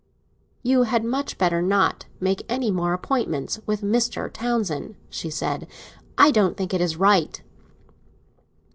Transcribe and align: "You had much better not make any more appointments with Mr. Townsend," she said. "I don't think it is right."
"You 0.63 0.81
had 0.81 1.05
much 1.05 1.37
better 1.37 1.61
not 1.61 2.05
make 2.19 2.41
any 2.49 2.71
more 2.71 2.91
appointments 2.91 3.59
with 3.67 3.81
Mr. 3.83 4.33
Townsend," 4.33 4.95
she 5.11 5.29
said. 5.29 5.67
"I 6.17 6.31
don't 6.31 6.57
think 6.57 6.73
it 6.73 6.81
is 6.81 6.97
right." 6.97 7.39